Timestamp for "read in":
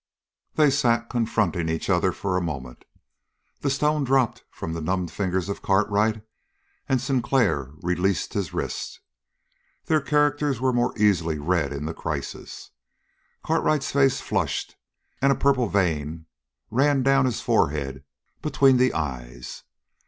11.37-11.85